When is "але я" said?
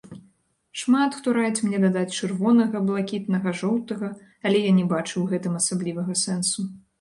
4.51-4.71